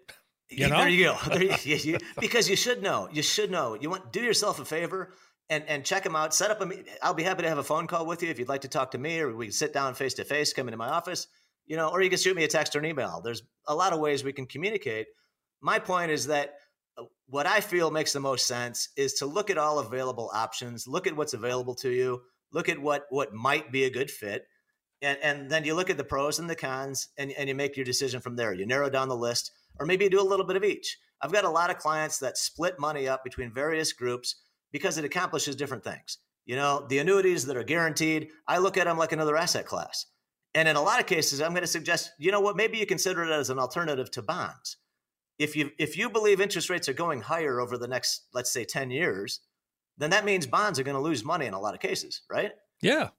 [0.50, 0.78] you know?
[0.78, 1.16] There you go.
[1.28, 3.08] There you, you, because you should know.
[3.12, 3.76] You should know.
[3.80, 5.14] You want do yourself a favor
[5.50, 6.34] and and check them out.
[6.34, 6.84] Set up a.
[7.02, 8.92] I'll be happy to have a phone call with you if you'd like to talk
[8.92, 11.26] to me, or we can sit down face to face, come into my office.
[11.66, 13.20] You know, or you can shoot me a text or an email.
[13.22, 15.06] There's a lot of ways we can communicate.
[15.60, 16.54] My point is that
[16.96, 20.86] uh, what I feel makes the most sense is to look at all available options,
[20.86, 24.44] look at what's available to you, look at what what might be a good fit,
[25.02, 27.76] and and then you look at the pros and the cons, and and you make
[27.76, 28.54] your decision from there.
[28.54, 30.98] You narrow down the list or maybe do a little bit of each.
[31.20, 34.36] I've got a lot of clients that split money up between various groups
[34.72, 36.18] because it accomplishes different things.
[36.46, 40.06] You know, the annuities that are guaranteed, I look at them like another asset class.
[40.54, 42.86] And in a lot of cases, I'm going to suggest, you know what, maybe you
[42.86, 44.78] consider it as an alternative to bonds.
[45.38, 48.64] If you if you believe interest rates are going higher over the next, let's say,
[48.64, 49.40] 10 years,
[49.96, 52.52] then that means bonds are going to lose money in a lot of cases, right?
[52.82, 53.10] Yeah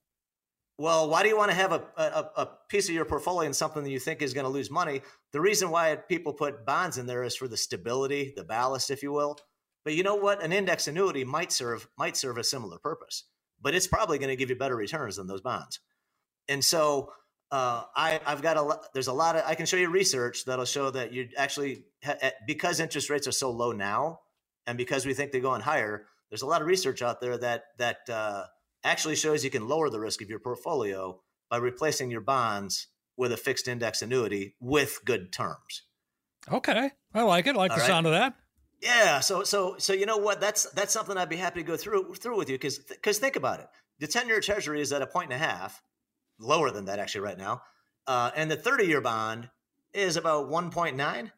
[0.79, 3.53] well, why do you want to have a, a, a, piece of your portfolio in
[3.53, 5.01] something that you think is going to lose money?
[5.33, 9.03] The reason why people put bonds in there is for the stability, the ballast, if
[9.03, 9.37] you will.
[9.83, 10.41] But you know what?
[10.41, 13.25] An index annuity might serve might serve a similar purpose,
[13.61, 15.81] but it's probably going to give you better returns than those bonds.
[16.47, 17.11] And so
[17.51, 20.63] uh, I, have got a there's a lot of I can show you research that'll
[20.63, 21.83] show that you actually
[22.47, 24.21] because interest rates are so low now,
[24.65, 27.63] and because we think they're going higher, there's a lot of research out there that
[27.79, 28.45] that uh,
[28.83, 32.87] actually shows you can lower the risk of your portfolio by replacing your bonds
[33.17, 35.83] with a fixed index annuity with good terms.
[36.51, 37.55] Okay, I like it.
[37.55, 37.87] I like All the right?
[37.87, 38.33] sound of that.
[38.81, 39.19] Yeah.
[39.19, 40.39] So so so you know what?
[40.39, 43.35] That's that's something I'd be happy to go through through with you because because think
[43.35, 43.67] about it.
[43.99, 45.81] The ten year Treasury is at a point and a half,
[46.39, 47.61] lower than that actually right now,
[48.07, 49.49] uh, and the thirty year bond
[49.93, 51.31] is about one point nine.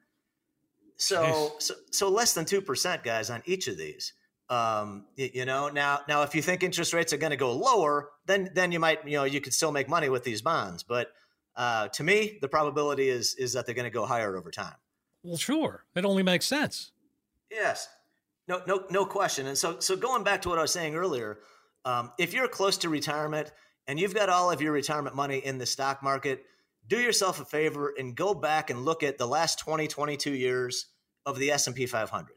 [0.97, 4.13] So, so so less than two percent, guys, on each of these.
[4.51, 8.09] Um, you know, now now if you think interest rates are going to go lower,
[8.25, 10.83] then then you might you know you could still make money with these bonds.
[10.83, 11.07] But
[11.55, 14.75] uh, to me, the probability is is that they're going to go higher over time.
[15.23, 16.91] Well, sure, it only makes sense.
[17.49, 17.87] Yes.
[18.47, 19.47] No, no, no question.
[19.47, 21.39] And so, so going back to what I was saying earlier,
[21.85, 23.51] um, if you're close to retirement
[23.87, 26.43] and you've got all of your retirement money in the stock market,
[26.87, 30.87] do yourself a favor and go back and look at the last 20, 22 years
[31.25, 32.35] of the S&P 500.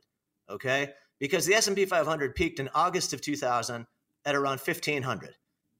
[0.50, 0.92] Okay,
[1.25, 3.87] because the S&P 500 peaked in August of 2000
[4.25, 5.35] at around 1500.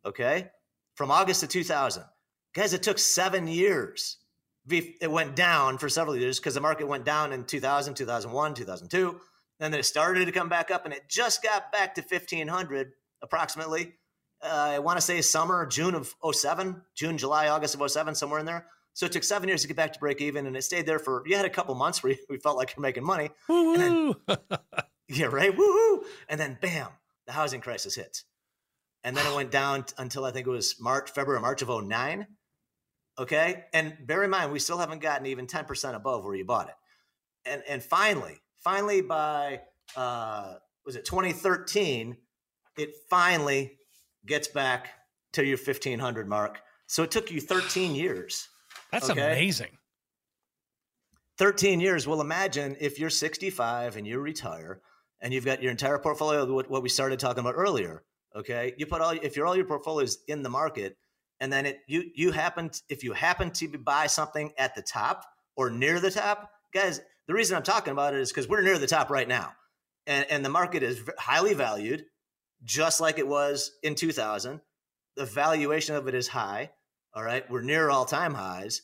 [0.07, 0.51] Okay,
[0.95, 2.05] from August of 2000,
[2.55, 4.19] guys, it took seven years.
[4.71, 9.21] It went down for several years because the market went down in 2000, 2001, 2002
[9.61, 12.93] and then it started to come back up, and it just got back to 1500
[13.23, 13.95] approximately.
[14.43, 18.41] Uh, I want to say summer, June of 07, June, July, August of 07, somewhere
[18.41, 18.67] in there.
[18.93, 20.99] So it took seven years to get back to break even, and it stayed there
[20.99, 21.23] for.
[21.27, 23.31] You had a couple months where we felt like you're making money.
[23.49, 24.15] Then,
[25.09, 25.55] yeah, right.
[25.57, 26.05] Woohoo!
[26.29, 26.89] And then, bam,
[27.27, 28.25] the housing crisis hits,
[29.03, 32.27] and then it went down until I think it was March, February, March of 09.
[33.19, 36.69] Okay, and bear in mind, we still haven't gotten even 10% above where you bought
[36.69, 36.75] it,
[37.45, 39.61] and and finally, finally by
[39.95, 42.17] uh, was it 2013
[42.77, 43.79] it finally
[44.27, 44.89] gets back
[45.33, 48.49] to your 1500 mark so it took you 13 years
[48.91, 49.33] that's okay?
[49.33, 49.79] amazing
[51.39, 54.81] 13 years well imagine if you're 65 and you retire
[55.25, 58.05] and you've got your entire portfolio what, what we started talking about earlier
[58.37, 60.97] okay you put all if you're all your portfolios in the market
[61.41, 64.83] and then it you you happen to, if you happen to buy something at the
[64.83, 65.25] top
[65.57, 68.79] or near the top guys the reason I'm talking about it is because we're near
[68.79, 69.53] the top right now,
[70.07, 72.05] and, and the market is highly valued,
[72.65, 74.61] just like it was in 2000.
[75.17, 76.71] The valuation of it is high.
[77.15, 78.83] All right, we're near all time highs.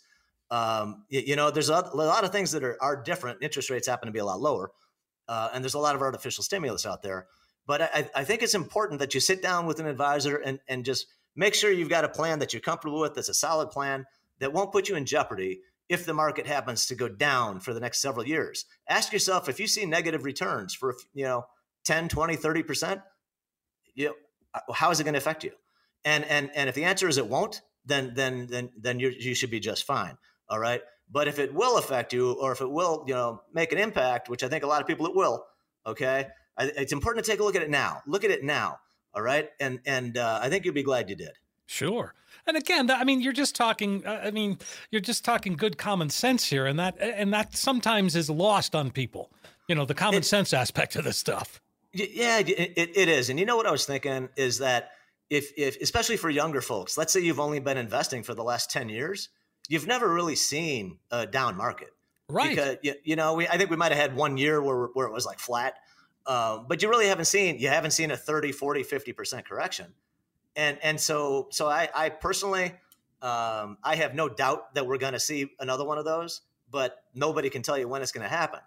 [0.50, 3.42] Um, you, you, know, there's a, a, lot of things that are, are different.
[3.42, 4.70] Interest rates happen to be a lot lower,
[5.30, 7.28] uh, and there's a lot of artificial stimulus out there.
[7.64, 10.84] But I, I think it's important that you sit down with an advisor and, and
[10.84, 13.14] just make sure you've got a plan that you're comfortable with.
[13.14, 14.06] That's a solid plan
[14.40, 17.78] that won't put you in jeopardy if the market happens to go down for the
[17.78, 18.64] next several years.
[18.88, 21.46] Ask yourself if you see negative returns for, you know,
[21.84, 23.00] 10, 20, 30%,
[23.94, 24.14] you know,
[24.52, 25.52] uh, how is it going to affect you?
[26.04, 29.34] And, and, and if the answer is it won't, then, then, then, then you you
[29.34, 30.18] should be just fine.
[30.48, 30.82] All right.
[31.11, 34.29] But if it will affect you or if it will, you know, make an impact,
[34.29, 35.44] which I think a lot of people it will,
[35.87, 38.03] okay, it's important to take a look at it now.
[38.07, 38.79] Look at it now.
[39.14, 39.49] All right.
[39.59, 41.33] And, and uh, I think you'll be glad you did.
[41.66, 42.14] Sure.
[42.46, 44.05] And again, I mean, you're just talking.
[44.05, 44.59] Uh, I mean,
[44.90, 48.90] you're just talking good common sense here, and that and that sometimes is lost on
[48.90, 49.31] people.
[49.68, 51.61] You know, the common it, sense aspect of this stuff.
[51.92, 53.31] Yeah, it, it is.
[53.31, 54.90] And you know what I was thinking is that
[55.29, 58.70] if if especially for younger folks, let's say you've only been investing for the last
[58.70, 59.29] ten years,
[59.70, 61.94] you've never really seen a down market,
[62.28, 62.50] right?
[62.50, 65.06] Because you, you know, we I think we might have had one year where where
[65.06, 65.78] it was like flat.
[66.26, 69.87] Uh, but you really haven't seen you haven't seen a 30 40 50% correction
[70.56, 72.72] and and so so I, I personally
[73.22, 77.04] um, I have no doubt that we're going to see another one of those, but
[77.14, 78.61] nobody can tell you when it's going to happen,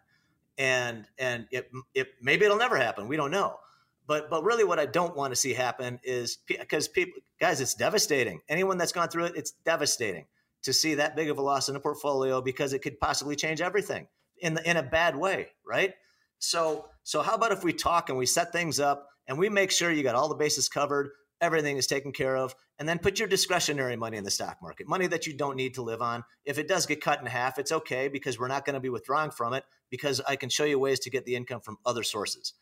[0.58, 3.08] and and it, it maybe it'll never happen.
[3.08, 3.60] We don't know,
[4.06, 7.74] but but really what I don't want to see happen is because people guys, it's
[7.74, 8.42] devastating.
[8.48, 10.26] Anyone that's gone through it, it's devastating
[10.63, 13.62] to see that big of a loss in a portfolio because it could possibly change
[13.62, 14.08] everything
[14.41, 15.93] in the, in a bad way, right?
[16.39, 19.71] So so how about if we talk and we set things up and we make
[19.71, 21.10] sure you got all the bases covered
[21.43, 22.56] everything is taken care of.
[22.80, 25.76] And then put your discretionary money in the stock market, money that you don't need
[25.76, 26.23] to live on.
[26.43, 28.89] If it does get cut in half, it's okay because we're not going to be
[28.89, 32.02] withdrawing from it because I can show you ways to get the income from other
[32.02, 32.54] sources.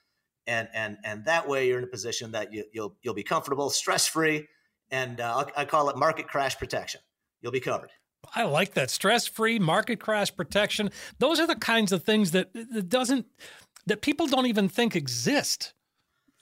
[0.48, 3.24] And and and that way you're in a position that you, will you'll, you'll be
[3.24, 4.48] comfortable, stress free,
[4.90, 7.00] and uh, I call it market crash protection.
[7.42, 7.90] You'll be covered.
[8.36, 10.92] I like that stress free market crash protection.
[11.20, 13.26] Those are the kinds of things that, that doesn't
[13.88, 15.74] that people don't even think exist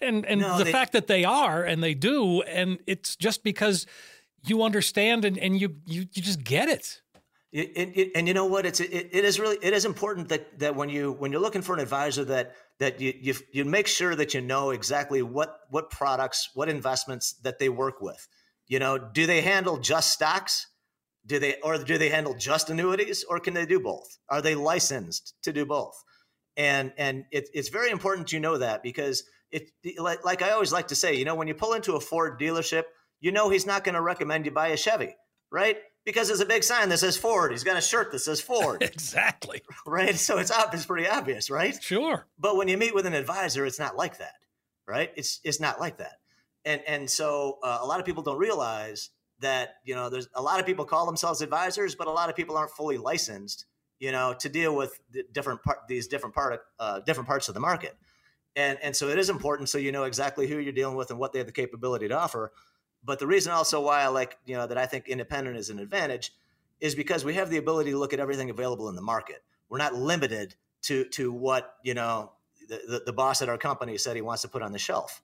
[0.01, 3.43] and and no, the they, fact that they are and they do and it's just
[3.43, 3.85] because
[4.45, 7.01] you understand and, and you, you you just get it.
[7.51, 10.59] It, it, and you know what it's it, it is really it is important that
[10.59, 13.87] that when you when you're looking for an advisor that that you, you you make
[13.87, 18.27] sure that you know exactly what what products what investments that they work with
[18.67, 20.67] you know do they handle just stocks
[21.25, 24.55] do they or do they handle just annuities or can they do both are they
[24.55, 25.95] licensed to do both
[26.57, 30.71] and and it, it's very important you know that because it like, like I always
[30.71, 32.83] like to say, you know, when you pull into a Ford dealership,
[33.19, 35.15] you know he's not going to recommend you buy a Chevy,
[35.51, 35.77] right?
[36.05, 37.51] Because there's a big sign that says Ford.
[37.51, 38.81] He's got a shirt that says Ford.
[38.81, 39.61] exactly.
[39.85, 40.15] Right.
[40.15, 40.73] So it's up.
[40.73, 41.81] It's pretty obvious, right?
[41.81, 42.25] Sure.
[42.37, 44.35] But when you meet with an advisor, it's not like that,
[44.87, 45.11] right?
[45.15, 46.13] It's it's not like that.
[46.65, 49.09] And and so uh, a lot of people don't realize
[49.41, 52.35] that you know there's a lot of people call themselves advisors, but a lot of
[52.35, 53.65] people aren't fully licensed,
[53.99, 57.53] you know, to deal with the different part these different part uh, different parts of
[57.53, 57.97] the market.
[58.55, 61.19] And and so it is important so you know exactly who you're dealing with and
[61.19, 62.51] what they have the capability to offer.
[63.03, 65.79] But the reason also why i like you know that i think independent is an
[65.79, 66.33] advantage
[66.81, 69.43] is because we have the ability to look at everything available in the market.
[69.69, 72.33] We're not limited to to what you know
[72.67, 75.21] the, the boss at our company said he wants to put on the shelf.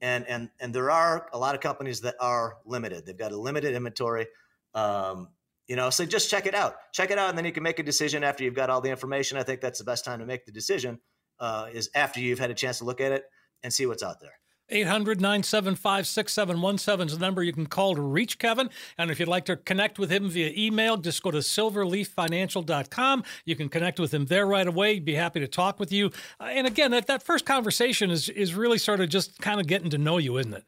[0.00, 3.06] And, and, and there are a lot of companies that are limited.
[3.06, 4.26] They've got a limited inventory.
[4.74, 5.28] Um,
[5.66, 6.76] you know, so just check it out.
[6.92, 8.90] Check it out, and then you can make a decision after you've got all the
[8.90, 9.36] information.
[9.36, 11.00] I think that's the best time to make the decision
[11.40, 13.24] uh, is after you've had a chance to look at it
[13.62, 14.38] and see what's out there.
[14.68, 18.70] 800 975 6717 is the number you can call to reach Kevin.
[18.98, 23.24] And if you'd like to connect with him via email, just go to silverleaffinancial.com.
[23.44, 24.94] You can connect with him there right away.
[24.94, 26.10] He'd be happy to talk with you.
[26.40, 29.66] Uh, and again, that, that first conversation is, is really sort of just kind of
[29.66, 30.64] getting to know you, isn't it?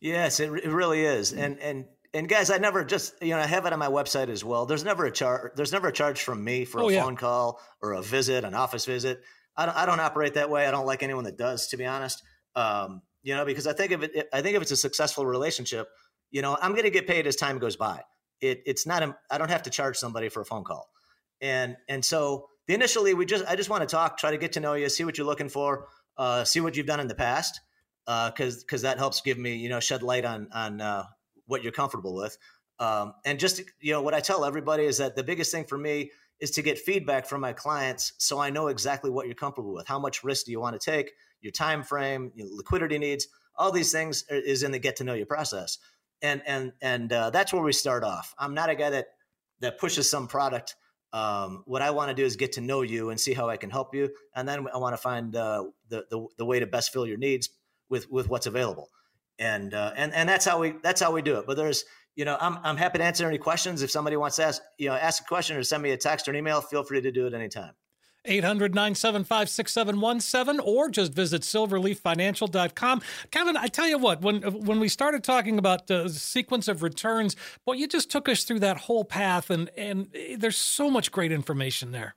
[0.00, 1.32] Yes, it, it really is.
[1.32, 4.28] And, and, and guys, I never just you know I have it on my website
[4.28, 4.64] as well.
[4.64, 5.52] There's never a charge.
[5.54, 7.02] There's never a charge from me for oh, a yeah.
[7.02, 9.20] phone call or a visit, an office visit.
[9.56, 10.66] I don't, I don't operate that way.
[10.66, 12.22] I don't like anyone that does, to be honest.
[12.54, 15.88] Um, you know, because I think if it, I think if it's a successful relationship,
[16.30, 18.02] you know, I'm going to get paid as time goes by.
[18.40, 20.88] It, it's not, a, I don't have to charge somebody for a phone call.
[21.40, 24.52] And, and so the initially we just, I just want to talk, try to get
[24.52, 27.16] to know you, see what you're looking for, uh, see what you've done in the
[27.16, 27.60] past.
[28.06, 31.02] Uh, cause, cause that helps give me, you know, shed light on, on, uh,
[31.46, 32.38] what you're comfortable with.
[32.78, 35.76] Um, and just, you know, what I tell everybody is that the biggest thing for
[35.76, 39.74] me is to get feedback from my clients so I know exactly what you're comfortable
[39.74, 39.88] with.
[39.88, 41.10] How much risk do you want to take?
[41.46, 45.14] Your time frame, your liquidity needs, all these things is in the get to know
[45.14, 45.78] you process.
[46.20, 48.34] And and and uh, that's where we start off.
[48.36, 49.06] I'm not a guy that
[49.60, 50.74] that pushes some product.
[51.12, 53.56] Um, what I want to do is get to know you and see how I
[53.56, 56.66] can help you, and then I want to find uh, the, the the way to
[56.66, 57.50] best fill your needs
[57.88, 58.90] with with what's available.
[59.38, 61.46] And uh, and and that's how we that's how we do it.
[61.46, 61.84] But there's
[62.16, 63.82] you know, I'm, I'm happy to answer any questions.
[63.82, 66.26] If somebody wants to ask, you know, ask a question or send me a text
[66.26, 67.74] or an email, feel free to do it anytime.
[68.26, 73.02] 800 975 6717 or just visit silverleaffinancial.com.
[73.30, 77.36] Kevin, I tell you what, when when we started talking about the sequence of returns,
[77.64, 80.08] boy, you just took us through that whole path, and, and
[80.38, 82.14] there's so much great information there.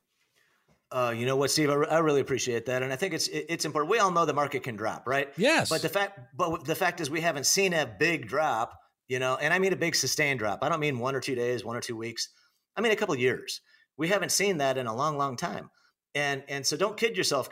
[0.92, 1.70] Uh, you know what, Steve?
[1.70, 3.92] I, I, really appreciate that, and I think it's it's important.
[3.92, 5.30] We all know the market can drop, right?
[5.38, 5.70] Yes.
[5.70, 9.38] But the fact, but the fact is, we haven't seen a big drop you know,
[9.42, 10.60] and I mean a big sustained drop.
[10.62, 12.30] I don't mean one or two days, one or two weeks.
[12.78, 13.60] I mean a couple years.
[13.98, 15.70] We haven't seen that in a long, long time.
[16.16, 17.50] And and so don't kid yourself.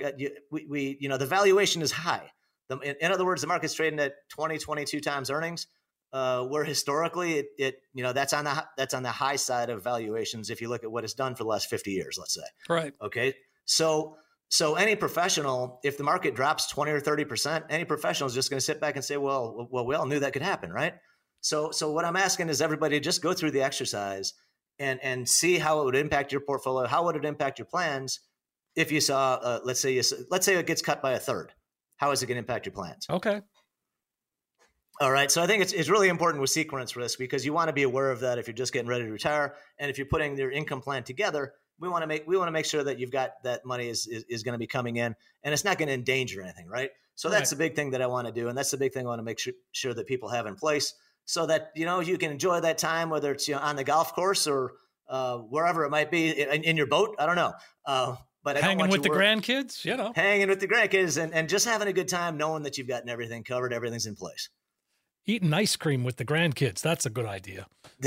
[0.51, 2.31] We, we you know the valuation is high.
[2.69, 5.67] The, in, in, other words, the market's trading at 20, 22 times earnings.
[6.13, 9.69] Uh, where historically it, it, you know that's on the that's on the high side
[9.69, 12.33] of valuations if you look at what it's done for the last 50 years let's
[12.33, 14.15] say right okay so
[14.47, 18.49] so any professional if the market drops 20 or 30 percent any professional is just
[18.49, 20.93] going to sit back and say well well we all knew that could happen right
[21.41, 24.33] so, so what I'm asking is everybody just go through the exercise
[24.79, 26.87] and and see how it would impact your portfolio.
[26.87, 28.19] How would it impact your plans
[28.77, 31.51] if you saw, uh, let's say, you, let's say it gets cut by a third.
[31.97, 33.07] How is it going to impact your plans?
[33.09, 33.41] Okay.
[35.01, 35.31] All right.
[35.31, 37.83] So I think it's, it's really important with sequence risk because you want to be
[37.83, 39.55] aware of that if you're just getting ready to retire.
[39.79, 42.51] And if you're putting your income plan together, we want to make we want to
[42.51, 45.15] make sure that you've got that money is is, is going to be coming in
[45.43, 46.89] and it's not going to endanger anything, right?
[47.13, 47.57] So that's right.
[47.57, 49.19] the big thing that I want to do, and that's the big thing I want
[49.19, 50.93] to make sure, sure that people have in place
[51.25, 53.83] so that you know you can enjoy that time, whether it's you know, on the
[53.83, 54.73] golf course or
[55.09, 57.15] uh, wherever it might be in, in, your boat.
[57.19, 57.53] I don't know.
[57.85, 58.15] Uh,
[58.53, 61.89] but hanging with the grandkids, you know, hanging with the grandkids and, and just having
[61.89, 64.47] a good time, knowing that you've gotten everything covered, everything's in place.
[65.25, 66.79] Eating ice cream with the grandkids.
[66.79, 67.67] That's a good idea.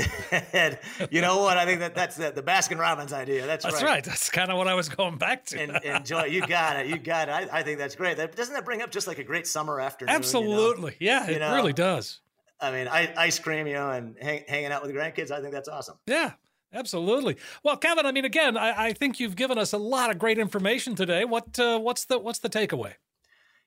[1.11, 1.57] you know what?
[1.57, 3.45] I think that that's the, the Baskin Robbins idea.
[3.45, 3.85] That's, that's right.
[3.85, 4.03] right.
[4.03, 5.61] That's kind of what I was going back to.
[5.61, 6.23] and, enjoy.
[6.23, 6.87] You got it.
[6.87, 7.31] You got it.
[7.33, 8.17] I, I, think that's great.
[8.17, 10.15] That, doesn't that bring up just like a great summer afternoon?
[10.15, 10.97] Absolutely.
[10.99, 11.13] You know?
[11.13, 11.53] Yeah, it you know?
[11.53, 12.19] really does.
[12.59, 15.29] I mean, ice cream, you know, and hang, hanging out with the grandkids.
[15.29, 15.97] I think that's awesome.
[16.07, 16.33] Yeah,
[16.73, 17.37] absolutely.
[17.63, 20.37] Well, Kevin, I mean, again, I, I think you've given us a lot of great
[20.37, 21.25] information today.
[21.25, 22.93] What uh, what's the what's the takeaway?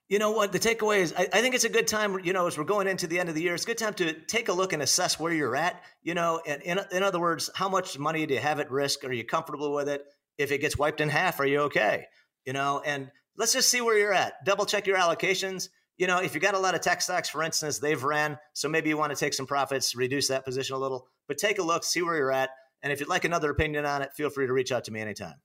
[0.09, 0.53] You know what?
[0.53, 2.87] The takeaway is I, I, think it's a good time, you know, as we're going
[2.87, 4.83] into the end of the year, it's a good time to take a look and
[4.83, 5.83] assess where you're at.
[6.03, 9.05] You know, and in, in other words, how much money do you have at risk?
[9.05, 10.05] Are you comfortable with it?
[10.37, 12.07] If it gets wiped in half, are you okay?
[12.45, 14.45] You know, and let's just see where you're at.
[14.45, 17.43] Double check your allocations you know, if you got a lot of tech stocks, for
[17.43, 20.79] instance, they've ran, so maybe you want to take some profits, reduce that position a
[20.79, 22.51] little, but take a look, see where you're at.
[22.85, 25.01] And if you'd like another opinion on it, feel free to reach out to me
[25.01, 25.37] anytime.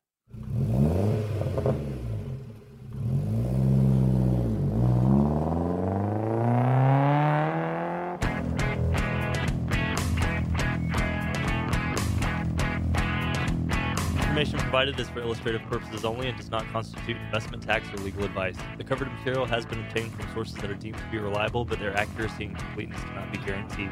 [14.40, 18.24] information provided is for illustrative purposes only and does not constitute investment tax or legal
[18.24, 18.56] advice.
[18.78, 21.78] The covered material has been obtained from sources that are deemed to be reliable, but
[21.78, 23.92] their accuracy and completeness cannot be guaranteed.